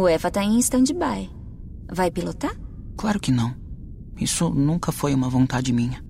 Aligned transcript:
O 0.00 0.08
Eva 0.08 0.30
tá 0.30 0.42
em 0.42 0.58
stand-by. 0.60 1.30
Vai 1.92 2.10
pilotar? 2.10 2.56
Claro 2.96 3.20
que 3.20 3.30
não. 3.30 3.54
Isso 4.18 4.48
nunca 4.48 4.90
foi 4.90 5.12
uma 5.12 5.28
vontade 5.28 5.74
minha. 5.74 6.02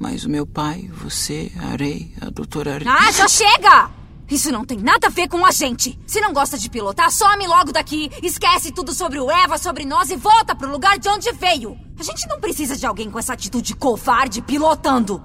Mas 0.00 0.24
o 0.24 0.30
meu 0.30 0.46
pai, 0.46 0.90
você, 0.94 1.52
a 1.60 1.72
Arei, 1.72 2.14
a 2.22 2.30
doutora 2.30 2.76
Arei... 2.76 2.88
Ah, 2.88 3.12
já 3.12 3.28
chega! 3.28 3.90
Isso 4.30 4.50
não 4.50 4.64
tem 4.64 4.78
nada 4.78 5.08
a 5.08 5.10
ver 5.10 5.28
com 5.28 5.44
a 5.44 5.50
gente. 5.50 6.00
Se 6.06 6.22
não 6.22 6.32
gosta 6.32 6.56
de 6.56 6.70
pilotar, 6.70 7.12
some 7.12 7.46
logo 7.46 7.70
daqui. 7.70 8.10
Esquece 8.22 8.72
tudo 8.72 8.94
sobre 8.94 9.20
o 9.20 9.30
Eva, 9.30 9.58
sobre 9.58 9.84
nós 9.84 10.08
e 10.08 10.16
volta 10.16 10.54
pro 10.54 10.72
lugar 10.72 10.98
de 10.98 11.06
onde 11.10 11.30
veio. 11.32 11.76
A 12.00 12.02
gente 12.02 12.26
não 12.26 12.40
precisa 12.40 12.74
de 12.74 12.86
alguém 12.86 13.10
com 13.10 13.18
essa 13.18 13.34
atitude 13.34 13.76
covarde 13.76 14.40
pilotando. 14.40 15.22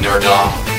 Nerdão. 0.00 0.72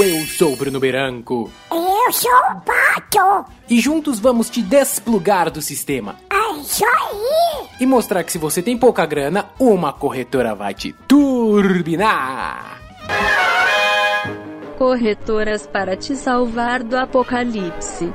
Eu 0.00 0.26
sou 0.26 0.52
o 0.52 0.56
Bruno 0.56 0.80
Beranco. 0.80 1.50
Eu 1.70 2.12
sou 2.12 2.30
o 2.30 2.60
Pato. 2.60 3.50
E 3.68 3.80
juntos 3.80 4.18
vamos 4.18 4.48
te 4.48 4.62
desplugar 4.62 5.50
do 5.50 5.60
sistema. 5.60 6.16
É 6.30 6.60
isso 6.60 6.84
aí. 6.84 7.68
E 7.80 7.86
mostrar 7.86 8.24
que 8.24 8.32
se 8.32 8.38
você 8.38 8.62
tem 8.62 8.76
pouca 8.76 9.04
grana, 9.04 9.50
uma 9.58 9.92
corretora 9.92 10.54
vai 10.54 10.74
te 10.74 10.92
turbinar. 11.06 12.77
Corretoras 14.78 15.66
para 15.66 15.96
te 15.96 16.14
salvar 16.14 16.84
do 16.84 16.96
apocalipse. 16.96 18.12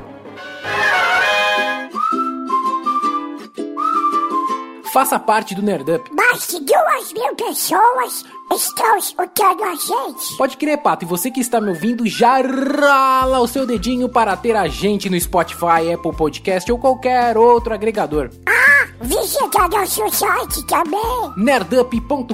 Faça 4.94 5.20
parte 5.20 5.54
do 5.54 5.62
Nerdup. 5.62 6.10
Mais 6.16 6.48
de 6.48 6.62
duas 6.62 7.12
mil 7.12 7.36
pessoas 7.36 8.24
estão 8.56 8.98
escutando 8.98 9.62
a 9.62 9.76
gente. 9.76 10.38
Pode 10.38 10.56
crer, 10.56 10.78
Pato, 10.78 11.04
e 11.04 11.08
você 11.08 11.30
que 11.30 11.42
está 11.42 11.60
me 11.60 11.68
ouvindo, 11.68 12.08
já 12.08 12.38
rala 12.38 13.42
o 13.42 13.48
seu 13.48 13.68
dedinho 13.68 14.08
para 14.08 14.38
ter 14.38 14.56
a 14.56 14.70
gente 14.70 15.10
no 15.10 15.20
Spotify, 15.20 15.92
Apple 15.94 16.16
Podcast 16.16 16.72
ou 16.72 16.80
qualquer 16.80 17.38
outro 17.38 17.74
agregador. 17.74 18.30
Ah, 18.48 18.73
visita 19.04 19.68
nosso 19.70 20.10
site 20.10 20.66
também. 20.66 21.34
nerdup.com.br. 21.38 22.34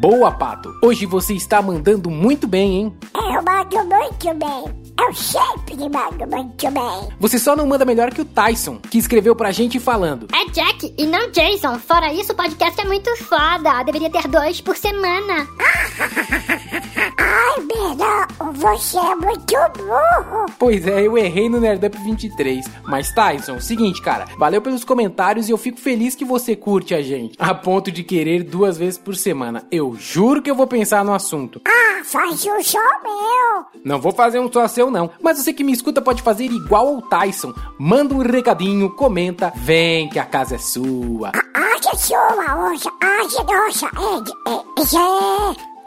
Boa, 0.00 0.30
Pato. 0.30 0.72
Hoje 0.82 1.06
você 1.06 1.34
está 1.34 1.60
mandando 1.62 2.10
muito 2.10 2.46
bem, 2.46 2.76
hein? 2.76 2.96
Eu 3.14 3.42
mando 3.42 3.84
muito 3.84 4.34
bem. 4.34 4.88
Eu 5.00 5.14
sempre 5.14 5.76
mando 5.76 6.26
muito 6.26 6.70
bem. 6.70 7.08
Você 7.20 7.38
só 7.38 7.54
não 7.56 7.66
manda 7.66 7.84
melhor 7.84 8.12
que 8.12 8.20
o 8.20 8.24
Tyson, 8.24 8.76
que 8.76 8.98
escreveu 8.98 9.34
pra 9.36 9.52
gente 9.52 9.78
falando. 9.78 10.26
É 10.34 10.50
Jack 10.50 10.94
e 10.98 11.06
não 11.06 11.30
Jason. 11.30 11.78
Fora 11.78 12.12
isso, 12.12 12.32
o 12.32 12.36
podcast 12.36 12.80
é 12.80 12.84
muito 12.84 13.14
foda. 13.24 13.82
Deveria 13.84 14.10
ter 14.10 14.26
dois 14.28 14.60
por 14.60 14.76
semana. 14.76 15.46
Ai, 17.30 17.60
Berão, 17.60 18.52
você 18.54 18.96
é 18.96 19.14
muito 19.14 19.54
burro. 19.76 20.46
Pois 20.58 20.86
é, 20.86 21.06
eu 21.06 21.18
errei 21.18 21.46
no 21.48 21.60
Nerdup 21.60 21.96
23. 21.98 22.64
Mas 22.84 23.12
Tyson, 23.12 23.60
seguinte, 23.60 24.00
cara, 24.00 24.24
valeu 24.38 24.62
pelos 24.62 24.82
comentários 24.82 25.46
e 25.46 25.52
eu 25.52 25.58
fico 25.58 25.78
feliz 25.78 26.14
que 26.14 26.24
você 26.24 26.56
curte 26.56 26.94
a 26.94 27.02
gente. 27.02 27.36
A 27.38 27.54
ponto 27.54 27.92
de 27.92 28.02
querer 28.02 28.42
duas 28.42 28.78
vezes 28.78 28.96
por 28.96 29.14
semana. 29.14 29.66
Eu 29.70 29.94
juro 29.94 30.40
que 30.40 30.50
eu 30.50 30.54
vou 30.54 30.66
pensar 30.66 31.04
no 31.04 31.12
assunto. 31.12 31.60
Ah, 31.66 32.02
faz 32.02 32.46
um 32.46 32.62
só 32.62 32.78
meu. 33.02 33.82
Não 33.84 34.00
vou 34.00 34.12
fazer 34.12 34.40
um 34.40 34.50
só 34.50 34.66
seu, 34.66 34.90
não. 34.90 35.10
Mas 35.20 35.38
você 35.38 35.52
que 35.52 35.62
me 35.62 35.72
escuta 35.72 36.00
pode 36.00 36.22
fazer 36.22 36.46
igual 36.46 36.88
ao 36.88 37.02
Tyson. 37.02 37.52
Manda 37.78 38.14
um 38.14 38.18
recadinho, 38.18 38.90
comenta. 38.94 39.52
Vem 39.54 40.08
que 40.08 40.18
a 40.18 40.24
casa 40.24 40.54
é 40.54 40.58
sua. 40.58 41.32
Ah, 41.34 41.78
que 41.78 41.94
sua 41.98 42.70
hoje. 42.70 42.88
Ah, 43.02 43.20
que 43.28 43.52
nossa. 43.52 43.86
É, 43.86 44.50
é, 44.50 44.54
é, 44.54 45.64
é, 45.64 45.77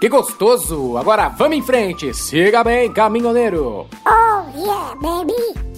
Que 0.00 0.08
gostoso! 0.08 0.96
Agora 0.96 1.28
vamos 1.28 1.56
em 1.58 1.62
frente. 1.62 2.14
Siga 2.14 2.62
bem, 2.62 2.92
caminhoneiro. 2.92 3.88
Oh, 4.06 4.58
yeah, 4.58 4.94
baby. 5.02 5.68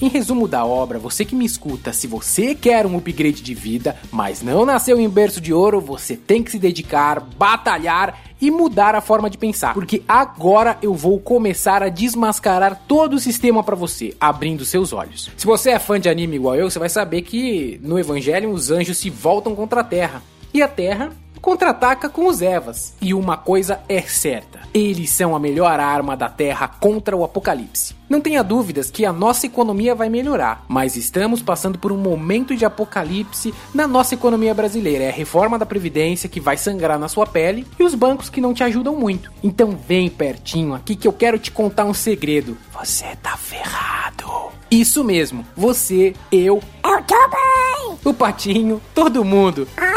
Em 0.00 0.08
resumo 0.08 0.48
da 0.48 0.64
obra, 0.64 0.98
você 0.98 1.24
que 1.24 1.34
me 1.34 1.44
escuta, 1.44 1.92
se 1.92 2.08
você 2.08 2.56
quer 2.56 2.86
um 2.86 2.96
upgrade 2.96 3.40
de 3.40 3.54
vida, 3.54 3.96
mas 4.10 4.42
não 4.42 4.66
nasceu 4.66 4.98
em 4.98 5.08
berço 5.08 5.40
de 5.40 5.52
ouro, 5.52 5.80
você 5.80 6.16
tem 6.16 6.42
que 6.42 6.50
se 6.50 6.58
dedicar, 6.58 7.20
batalhar 7.20 8.18
e 8.42 8.50
mudar 8.50 8.96
a 8.96 9.00
forma 9.00 9.30
de 9.30 9.38
pensar, 9.38 9.72
porque 9.72 10.02
agora 10.08 10.76
eu 10.82 10.92
vou 10.92 11.20
começar 11.20 11.80
a 11.80 11.88
desmascarar 11.88 12.82
todo 12.88 13.14
o 13.14 13.20
sistema 13.20 13.62
para 13.62 13.76
você, 13.76 14.16
abrindo 14.20 14.64
seus 14.64 14.92
olhos. 14.92 15.30
Se 15.36 15.46
você 15.46 15.70
é 15.70 15.78
fã 15.78 16.00
de 16.00 16.08
anime 16.08 16.34
igual 16.34 16.56
eu, 16.56 16.68
você 16.68 16.80
vai 16.80 16.88
saber 16.88 17.22
que 17.22 17.80
no 17.84 18.00
Evangelho 18.00 18.50
os 18.50 18.72
anjos 18.72 18.98
se 18.98 19.08
voltam 19.08 19.54
contra 19.54 19.80
a 19.82 19.84
Terra. 19.84 20.24
E 20.52 20.60
a 20.60 20.66
Terra 20.66 21.12
contra-ataca 21.42 22.08
com 22.08 22.28
os 22.28 22.40
Evas. 22.40 22.94
E 23.02 23.12
uma 23.12 23.36
coisa 23.36 23.80
é 23.88 24.00
certa: 24.00 24.60
eles 24.72 25.10
são 25.10 25.36
a 25.36 25.40
melhor 25.40 25.78
arma 25.78 26.16
da 26.16 26.28
Terra 26.28 26.68
contra 26.68 27.16
o 27.16 27.24
apocalipse. 27.24 27.94
Não 28.08 28.20
tenha 28.20 28.44
dúvidas 28.44 28.90
que 28.90 29.04
a 29.04 29.12
nossa 29.12 29.46
economia 29.46 29.94
vai 29.94 30.08
melhorar, 30.08 30.64
mas 30.68 30.96
estamos 30.96 31.42
passando 31.42 31.78
por 31.78 31.90
um 31.90 31.96
momento 31.96 32.54
de 32.54 32.64
apocalipse 32.64 33.54
na 33.74 33.86
nossa 33.86 34.14
economia 34.14 34.54
brasileira. 34.54 35.04
É 35.04 35.08
a 35.08 35.12
reforma 35.12 35.58
da 35.58 35.66
Previdência 35.66 36.28
que 36.28 36.38
vai 36.40 36.56
sangrar 36.56 36.98
na 36.98 37.08
sua 37.08 37.26
pele 37.26 37.66
e 37.78 37.82
os 37.82 37.94
bancos 37.94 38.28
que 38.28 38.40
não 38.40 38.54
te 38.54 38.62
ajudam 38.62 38.94
muito. 38.94 39.32
Então 39.42 39.76
vem 39.88 40.08
pertinho 40.10 40.74
aqui 40.74 40.94
que 40.94 41.08
eu 41.08 41.12
quero 41.12 41.38
te 41.38 41.50
contar 41.50 41.84
um 41.84 41.94
segredo. 41.94 42.56
Você 42.72 43.16
tá 43.22 43.36
ferrado. 43.36 44.52
Isso 44.70 45.02
mesmo, 45.04 45.44
você, 45.56 46.14
eu, 46.30 46.62
Eu 46.84 47.02
também. 47.02 47.98
o 48.04 48.14
Patinho, 48.14 48.80
todo 48.94 49.24
mundo. 49.24 49.68
Meu 49.76 49.91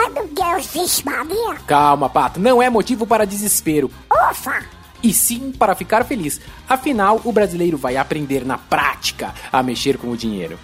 Deus, 0.55 0.67
vixe 0.67 1.03
Maria. 1.05 1.55
Calma, 1.67 2.09
Pato, 2.09 2.39
não 2.39 2.61
é 2.61 2.69
motivo 2.69 3.05
para 3.05 3.25
desespero. 3.25 3.91
Ufa. 4.31 4.63
e 5.03 5.13
sim 5.13 5.51
para 5.51 5.75
ficar 5.75 6.03
feliz. 6.05 6.39
Afinal, 6.67 7.21
o 7.23 7.31
brasileiro 7.31 7.77
vai 7.77 7.95
aprender 7.97 8.43
na 8.45 8.57
prática 8.57 9.33
a 9.51 9.61
mexer 9.61 9.97
com 9.97 10.09
o 10.09 10.17
dinheiro. 10.17 10.57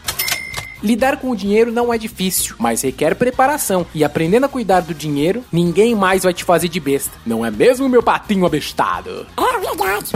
Lidar 0.81 1.17
com 1.17 1.29
o 1.29 1.35
dinheiro 1.35 1.71
não 1.71 1.93
é 1.93 1.97
difícil, 1.97 2.55
mas 2.57 2.81
requer 2.81 3.13
preparação. 3.15 3.85
E 3.93 4.03
aprendendo 4.03 4.47
a 4.47 4.49
cuidar 4.49 4.79
do 4.81 4.95
dinheiro, 4.95 5.43
ninguém 5.51 5.93
mais 5.93 6.23
vai 6.23 6.33
te 6.33 6.43
fazer 6.43 6.69
de 6.69 6.79
besta. 6.79 7.11
Não 7.23 7.45
é 7.45 7.51
mesmo, 7.51 7.87
meu 7.87 8.01
patinho 8.01 8.47
abestado? 8.47 9.27
É 9.37 9.59
verdade. 9.59 10.11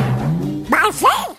Mas 0.67 0.99
vem. 1.01 1.34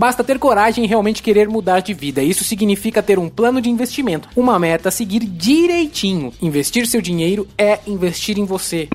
Basta 0.00 0.24
ter 0.24 0.38
coragem 0.38 0.82
e 0.82 0.86
realmente 0.86 1.22
querer 1.22 1.46
mudar 1.46 1.80
de 1.80 1.92
vida. 1.92 2.22
Isso 2.22 2.42
significa 2.42 3.02
ter 3.02 3.18
um 3.18 3.28
plano 3.28 3.60
de 3.60 3.68
investimento, 3.68 4.30
uma 4.34 4.58
meta 4.58 4.88
a 4.88 4.90
seguir 4.90 5.18
direitinho. 5.18 6.32
Investir 6.40 6.86
seu 6.86 7.02
dinheiro 7.02 7.46
é 7.58 7.80
investir 7.86 8.38
em 8.38 8.46
você. 8.46 8.88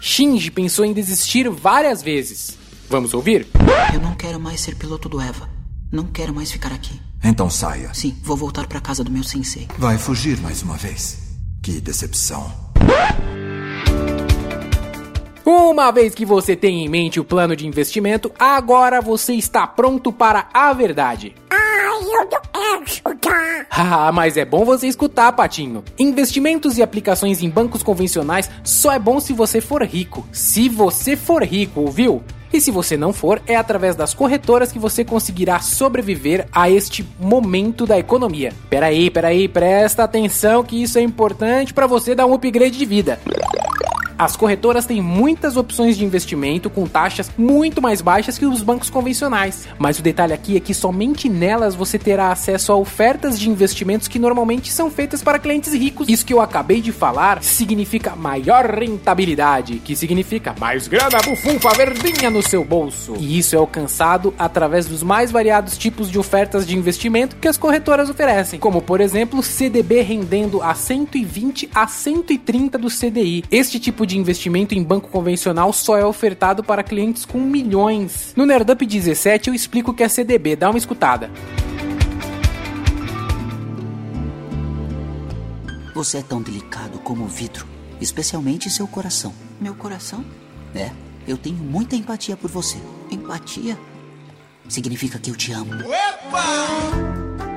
Shinji 0.00 0.52
pensou 0.52 0.84
em 0.84 0.92
desistir 0.92 1.50
várias 1.50 2.04
vezes. 2.04 2.56
Vamos 2.88 3.12
ouvir? 3.14 3.48
Eu 3.92 4.00
não 4.00 4.14
quero 4.14 4.38
mais 4.38 4.60
ser 4.60 4.76
piloto 4.76 5.08
do 5.08 5.20
Eva. 5.20 5.50
Não 5.90 6.04
quero 6.04 6.32
mais 6.32 6.52
ficar 6.52 6.70
aqui. 6.70 7.00
Então 7.24 7.50
saia. 7.50 7.92
Sim, 7.92 8.16
vou 8.22 8.36
voltar 8.36 8.68
pra 8.68 8.80
casa 8.80 9.02
do 9.02 9.10
meu 9.10 9.24
sensei. 9.24 9.66
Vai 9.76 9.98
fugir 9.98 10.38
mais 10.40 10.62
uma 10.62 10.76
vez. 10.76 11.18
Que 11.60 11.80
decepção. 11.80 12.48
Uma 15.44 15.90
vez 15.90 16.14
que 16.14 16.24
você 16.24 16.54
tem 16.54 16.84
em 16.84 16.88
mente 16.88 17.18
o 17.18 17.24
plano 17.24 17.56
de 17.56 17.66
investimento, 17.66 18.30
agora 18.38 19.00
você 19.00 19.34
está 19.34 19.66
pronto 19.66 20.12
para 20.12 20.48
a 20.54 20.72
verdade. 20.72 21.34
ai, 21.50 22.04
eu 22.04 22.28
não 22.30 22.40
quero 22.52 22.84
escutar. 22.84 23.66
Ah, 23.70 24.12
mas 24.12 24.36
é 24.36 24.44
bom 24.44 24.64
você 24.64 24.86
escutar, 24.86 25.32
Patinho. 25.32 25.82
Investimentos 25.98 26.78
e 26.78 26.82
aplicações 26.82 27.42
em 27.42 27.50
bancos 27.50 27.82
convencionais 27.82 28.48
só 28.62 28.92
é 28.92 28.98
bom 28.98 29.18
se 29.18 29.32
você 29.32 29.60
for 29.60 29.82
rico. 29.82 30.24
Se 30.30 30.68
você 30.68 31.16
for 31.16 31.42
rico, 31.42 31.80
ouviu? 31.80 32.22
E 32.52 32.60
se 32.60 32.70
você 32.70 32.96
não 32.96 33.12
for, 33.12 33.40
é 33.46 33.56
através 33.56 33.96
das 33.96 34.12
corretoras 34.12 34.70
que 34.70 34.78
você 34.78 35.04
conseguirá 35.04 35.58
sobreviver 35.58 36.46
a 36.52 36.70
este 36.70 37.04
momento 37.18 37.86
da 37.86 37.98
economia. 37.98 38.52
Peraí, 38.68 39.10
peraí, 39.10 39.48
presta 39.48 40.04
atenção 40.04 40.62
que 40.62 40.82
isso 40.82 40.98
é 40.98 41.02
importante 41.02 41.72
para 41.72 41.86
você 41.86 42.14
dar 42.14 42.26
um 42.26 42.34
upgrade 42.34 42.76
de 42.76 42.84
vida. 42.84 43.18
As 44.18 44.36
corretoras 44.36 44.86
têm 44.86 45.00
muitas 45.00 45.56
opções 45.56 45.96
de 45.96 46.04
investimento 46.04 46.70
com 46.70 46.86
taxas 46.86 47.30
muito 47.36 47.80
mais 47.80 48.00
baixas 48.00 48.38
que 48.38 48.46
os 48.46 48.62
bancos 48.62 48.90
convencionais. 48.90 49.66
Mas 49.78 49.98
o 49.98 50.02
detalhe 50.02 50.32
aqui 50.32 50.56
é 50.56 50.60
que 50.60 50.74
somente 50.74 51.28
nelas 51.28 51.74
você 51.74 51.98
terá 51.98 52.30
acesso 52.30 52.72
a 52.72 52.76
ofertas 52.76 53.38
de 53.38 53.48
investimentos 53.48 54.08
que 54.08 54.18
normalmente 54.18 54.72
são 54.72 54.90
feitas 54.90 55.22
para 55.22 55.38
clientes 55.38 55.72
ricos. 55.72 56.08
Isso 56.08 56.24
que 56.24 56.34
eu 56.34 56.40
acabei 56.40 56.80
de 56.80 56.92
falar 56.92 57.42
significa 57.42 58.14
maior 58.16 58.66
rentabilidade, 58.66 59.78
que 59.78 59.96
significa 59.96 60.54
mais 60.58 60.88
grana 60.88 61.18
bufunfa 61.24 61.70
verdinha 61.74 62.30
no 62.30 62.42
seu 62.42 62.64
bolso. 62.64 63.14
E 63.18 63.38
isso 63.38 63.54
é 63.54 63.58
alcançado 63.58 64.34
através 64.38 64.86
dos 64.86 65.02
mais 65.02 65.30
variados 65.30 65.76
tipos 65.76 66.10
de 66.10 66.18
ofertas 66.18 66.66
de 66.66 66.76
investimento 66.76 67.36
que 67.36 67.48
as 67.48 67.56
corretoras 67.56 68.10
oferecem, 68.10 68.58
como 68.58 68.82
por 68.82 69.00
exemplo 69.00 69.42
CDB 69.42 70.02
rendendo 70.02 70.62
a 70.62 70.74
120 70.74 71.70
a 71.74 71.86
130 71.86 72.78
do 72.78 72.88
CDI. 72.88 73.44
Este 73.50 73.78
tipo 73.78 74.01
de 74.06 74.18
investimento 74.18 74.74
em 74.74 74.82
banco 74.82 75.08
convencional 75.08 75.72
só 75.72 75.96
é 75.96 76.04
ofertado 76.04 76.62
para 76.62 76.82
clientes 76.82 77.24
com 77.24 77.40
milhões. 77.40 78.32
No 78.36 78.46
Nerdup 78.46 78.84
17 78.84 79.48
eu 79.48 79.54
explico 79.54 79.90
o 79.90 79.94
que 79.94 80.02
é 80.02 80.08
CDB, 80.08 80.56
dá 80.56 80.70
uma 80.70 80.78
escutada. 80.78 81.30
Você 85.94 86.18
é 86.18 86.22
tão 86.22 86.40
delicado 86.40 86.98
como 87.00 87.24
o 87.24 87.28
vidro, 87.28 87.66
especialmente 88.00 88.70
seu 88.70 88.88
coração. 88.88 89.34
Meu 89.60 89.74
coração? 89.74 90.24
É, 90.74 90.90
eu 91.28 91.36
tenho 91.36 91.56
muita 91.56 91.94
empatia 91.94 92.36
por 92.36 92.50
você. 92.50 92.78
Empatia? 93.10 93.78
Significa 94.68 95.18
que 95.18 95.30
eu 95.30 95.36
te 95.36 95.52
amo. 95.52 95.72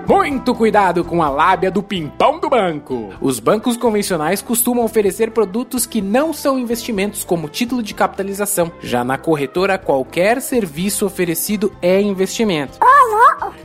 Muito 0.08 0.54
cuidado 0.54 1.04
com 1.04 1.24
a 1.24 1.30
lábia 1.30 1.72
do 1.72 1.82
pimpão 1.82 2.40
do 2.40 2.48
banco. 2.48 3.10
Os 3.20 3.40
bancos 3.40 3.76
convencionais 3.76 4.42
costumam 4.42 4.86
oferecer 4.86 5.32
produtos 5.32 5.86
que 5.86 6.00
não 6.02 6.32
são 6.32 6.60
investimentos, 6.60 7.24
como 7.24 7.50
título 7.50 7.82
de 7.82 7.94
capitalização. 7.94 8.72
Já 8.82 9.04
na 9.04 9.18
corretora, 9.18 9.80
qualquer 9.80 10.42
serviço 10.42 11.06
oferecido 11.08 11.72
é 11.82 12.00
investimento. 12.00 12.78
Louco, 12.80 12.95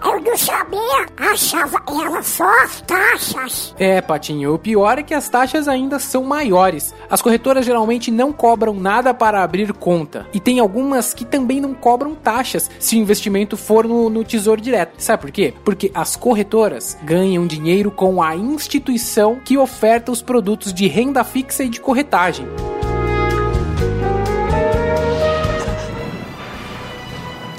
eu 0.04 0.20
não 0.20 0.36
sabia. 0.36 1.06
Achava 1.16 1.82
ela 1.88 2.22
só 2.22 2.48
as 2.64 2.80
taxas. 2.82 3.74
É, 3.78 4.00
Patinho, 4.00 4.54
o 4.54 4.58
pior 4.58 4.98
é 4.98 5.02
que 5.02 5.14
as 5.14 5.28
taxas 5.28 5.68
ainda 5.68 5.98
são 5.98 6.24
maiores. 6.24 6.94
As 7.08 7.22
corretoras 7.22 7.64
geralmente 7.64 8.10
não 8.10 8.32
cobram 8.32 8.74
nada 8.74 9.12
para 9.12 9.42
abrir 9.42 9.72
conta. 9.72 10.26
E 10.32 10.40
tem 10.40 10.58
algumas 10.58 11.14
que 11.14 11.24
também 11.24 11.60
não 11.60 11.74
cobram 11.74 12.14
taxas 12.14 12.70
se 12.78 12.96
o 12.96 12.98
investimento 12.98 13.56
for 13.56 13.86
no, 13.86 14.08
no 14.10 14.24
Tesouro 14.24 14.60
Direto. 14.60 14.94
Sabe 14.98 15.22
por 15.22 15.30
quê? 15.30 15.54
Porque 15.64 15.90
as 15.94 16.16
corretoras 16.16 16.96
ganham 17.02 17.46
dinheiro 17.46 17.90
com 17.90 18.22
a 18.22 18.34
instituição 18.34 19.36
que 19.44 19.58
oferta 19.58 20.12
os 20.12 20.22
produtos 20.22 20.72
de 20.72 20.86
renda 20.86 21.24
fixa 21.24 21.64
e 21.64 21.68
de 21.68 21.80
corretagem. 21.80 22.46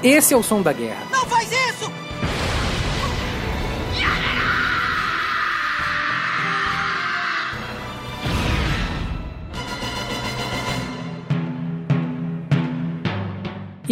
Esse 0.02 0.34
é 0.34 0.36
o 0.36 0.42
som 0.42 0.60
da 0.60 0.72
guerra. 0.72 1.11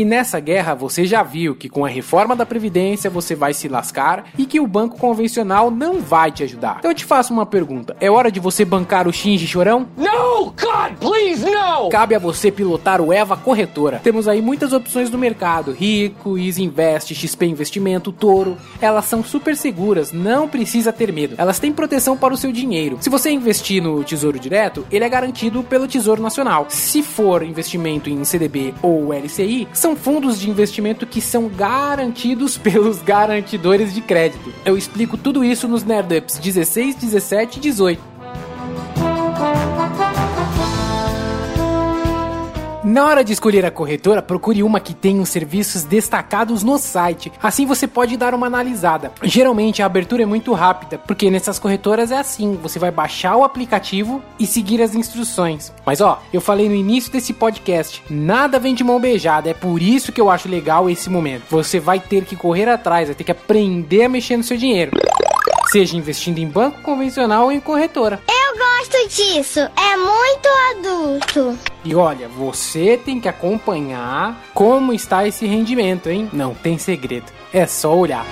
E 0.00 0.05
nessa 0.05 0.41
guerra 0.41 0.75
você 0.75 1.05
já 1.05 1.23
viu 1.23 1.55
que 1.55 1.69
com 1.69 1.85
a 1.85 1.88
reforma 1.91 2.35
da 2.35 2.47
Previdência 2.47 3.11
você 3.11 3.35
vai 3.35 3.52
se 3.52 3.69
lascar 3.69 4.31
e 4.38 4.47
que 4.47 4.58
o 4.58 4.67
banco 4.67 4.97
convencional 4.97 5.70
não 5.70 6.00
vai 6.00 6.32
te 6.32 6.43
ajudar. 6.43 6.76
Então 6.79 6.91
eu 6.91 6.94
te 6.94 7.05
faço 7.05 7.35
uma 7.35 7.44
pergunta: 7.44 7.94
é 8.00 8.11
hora 8.11 8.32
de 8.32 8.41
você 8.41 8.64
bancar 8.64 9.06
o 9.06 9.12
Shinji 9.12 9.47
Chorão? 9.47 9.87
No, 9.99 10.47
God, 10.47 10.97
please, 10.99 11.44
no! 11.44 11.91
Cabe 11.91 12.14
a 12.14 12.19
você 12.19 12.50
pilotar 12.50 13.02
o 13.02 13.12
Eva 13.12 13.37
Corretora. 13.37 14.00
Temos 14.02 14.26
aí 14.26 14.41
muitas 14.41 14.73
opções 14.73 15.11
no 15.11 15.19
mercado: 15.19 15.70
Rico, 15.70 16.38
Easy 16.38 16.62
Invest, 16.62 17.14
XP 17.14 17.44
Investimento, 17.44 18.11
Toro. 18.11 18.56
Elas 18.81 19.05
são 19.05 19.23
super 19.23 19.55
seguras, 19.55 20.12
não 20.12 20.49
precisa 20.49 20.94
ter 20.94 21.12
medo. 21.12 21.35
Elas 21.37 21.58
têm 21.58 21.75
proteção 21.75 22.17
para 22.17 22.32
o 22.32 22.38
seu 22.38 22.50
dinheiro. 22.50 22.97
Se 23.02 23.11
você 23.11 23.31
investir 23.31 23.82
no 23.82 24.02
Tesouro 24.02 24.38
Direto, 24.38 24.87
ele 24.91 25.05
é 25.05 25.08
garantido 25.11 25.62
pelo 25.62 25.87
Tesouro 25.87 26.23
Nacional. 26.23 26.64
Se 26.70 27.02
for 27.02 27.43
investimento 27.43 28.08
em 28.08 28.25
CDB 28.25 28.73
ou 28.81 29.12
LCI, 29.12 29.69
são 29.75 29.89
fundos 29.96 30.40
de 30.40 30.48
investimento 30.48 31.06
que 31.06 31.20
são 31.20 31.48
garantidos 31.48 32.56
pelos 32.58 33.02
garantidores 33.02 33.94
de 33.94 34.00
crédito. 34.00 34.52
Eu 34.64 34.76
explico 34.76 35.16
tudo 35.16 35.44
isso 35.44 35.69
nos 35.69 35.84
Nerdups 35.84 36.38
16, 36.38 36.96
17 36.96 37.58
e 37.58 37.60
18. 37.60 38.09
Na 42.90 43.06
hora 43.06 43.22
de 43.22 43.32
escolher 43.32 43.64
a 43.64 43.70
corretora, 43.70 44.20
procure 44.20 44.64
uma 44.64 44.81
que 44.81 44.92
tenha 44.92 45.22
os 45.22 45.28
serviços 45.28 45.84
destacados 45.84 46.64
no 46.64 46.76
site. 46.76 47.31
Assim 47.40 47.64
você 47.64 47.87
pode 47.87 48.16
dar 48.16 48.34
uma 48.34 48.48
analisada. 48.48 49.12
Geralmente 49.22 49.81
a 49.81 49.87
abertura 49.87 50.25
é 50.25 50.26
muito 50.26 50.52
rápida, 50.54 50.98
porque 50.98 51.31
nessas 51.31 51.56
corretoras 51.56 52.10
é 52.10 52.19
assim: 52.19 52.58
você 52.60 52.81
vai 52.81 52.90
baixar 52.90 53.37
o 53.37 53.44
aplicativo 53.44 54.20
e 54.40 54.44
seguir 54.44 54.82
as 54.82 54.96
instruções. 54.96 55.72
Mas 55.87 56.00
ó, 56.00 56.20
eu 56.32 56.40
falei 56.40 56.69
no 56.69 56.75
início 56.75 57.12
desse 57.12 57.32
podcast, 57.32 58.02
nada 58.10 58.58
vem 58.58 58.75
de 58.75 58.82
mão 58.82 58.98
beijada, 58.98 59.48
é 59.48 59.54
por 59.54 59.81
isso 59.81 60.10
que 60.10 60.20
eu 60.20 60.28
acho 60.28 60.48
legal 60.48 60.90
esse 60.90 61.08
momento. 61.08 61.44
Você 61.48 61.78
vai 61.78 62.00
ter 62.00 62.25
que 62.25 62.34
correr 62.34 62.69
atrás, 62.69 63.06
vai 63.06 63.14
ter 63.14 63.22
que 63.22 63.31
aprender 63.31 64.02
a 64.02 64.08
mexer 64.08 64.37
no 64.37 64.42
seu 64.42 64.56
dinheiro. 64.56 64.90
Seja 65.70 65.96
investindo 65.96 66.38
em 66.38 66.48
banco 66.48 66.82
convencional 66.82 67.44
ou 67.44 67.52
em 67.52 67.60
corretora. 67.60 68.20
Gosto 68.26 68.39
disso, 69.10 69.58
é 69.58 69.96
muito 69.96 70.48
adulto. 70.70 71.58
E 71.84 71.94
olha, 71.94 72.28
você 72.28 72.96
tem 72.96 73.20
que 73.20 73.28
acompanhar 73.28 74.40
como 74.54 74.92
está 74.92 75.26
esse 75.26 75.46
rendimento, 75.46 76.08
hein? 76.08 76.30
Não 76.32 76.54
tem 76.54 76.78
segredo, 76.78 77.26
é 77.52 77.66
só 77.66 77.94
olhar. 77.96 78.24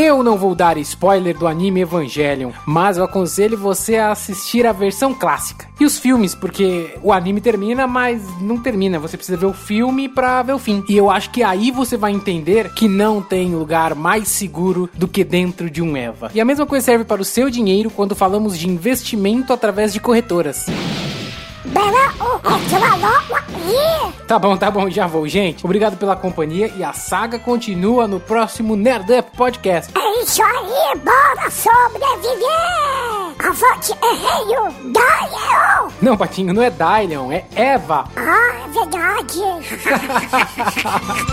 Eu 0.00 0.22
não 0.22 0.38
vou 0.38 0.54
dar 0.54 0.78
spoiler 0.78 1.36
do 1.36 1.44
anime 1.44 1.80
Evangelion, 1.80 2.52
mas 2.64 2.96
eu 2.96 3.02
aconselho 3.02 3.58
você 3.58 3.96
a 3.96 4.12
assistir 4.12 4.64
a 4.64 4.70
versão 4.70 5.12
clássica. 5.12 5.66
E 5.80 5.84
os 5.84 5.98
filmes, 5.98 6.36
porque 6.36 6.96
o 7.02 7.12
anime 7.12 7.40
termina, 7.40 7.84
mas 7.84 8.22
não 8.40 8.62
termina. 8.62 9.00
Você 9.00 9.16
precisa 9.16 9.36
ver 9.36 9.46
o 9.46 9.52
filme 9.52 10.08
pra 10.08 10.40
ver 10.44 10.52
o 10.52 10.58
fim. 10.60 10.84
E 10.88 10.96
eu 10.96 11.10
acho 11.10 11.30
que 11.30 11.42
aí 11.42 11.72
você 11.72 11.96
vai 11.96 12.12
entender 12.12 12.72
que 12.74 12.86
não 12.86 13.20
tem 13.20 13.52
lugar 13.56 13.96
mais 13.96 14.28
seguro 14.28 14.88
do 14.94 15.08
que 15.08 15.24
dentro 15.24 15.68
de 15.68 15.82
um 15.82 15.96
Eva. 15.96 16.30
E 16.32 16.40
a 16.40 16.44
mesma 16.44 16.64
coisa 16.64 16.84
serve 16.86 17.02
para 17.02 17.20
o 17.20 17.24
seu 17.24 17.50
dinheiro 17.50 17.90
quando 17.90 18.14
falamos 18.14 18.56
de 18.56 18.68
investimento 18.68 19.52
através 19.52 19.92
de 19.92 19.98
corretoras. 19.98 20.66
Tá 24.26 24.38
bom, 24.38 24.56
tá 24.56 24.70
bom, 24.70 24.90
já 24.90 25.06
vou, 25.06 25.26
gente. 25.26 25.64
Obrigado 25.64 25.96
pela 25.96 26.14
companhia 26.14 26.70
e 26.76 26.84
a 26.84 26.92
saga 26.92 27.38
continua 27.38 28.06
no 28.06 28.20
próximo 28.20 28.76
Nerd 28.76 29.10
Up 29.12 29.36
Podcast. 29.36 29.92
É 29.96 30.22
isso 30.22 30.42
aí, 30.42 30.98
bora 30.98 31.50
sobreviver! 31.50 32.48
Avante, 33.38 33.92
errei 34.02 34.58
o 34.58 34.70
Dylion! 34.92 35.90
Não, 36.02 36.16
Patinho, 36.16 36.52
não 36.52 36.62
é 36.62 36.70
Dylion, 36.70 37.32
é 37.32 37.44
Eva. 37.54 38.04
Ah, 38.16 38.64
é 38.64 38.68
verdade. 38.68 39.40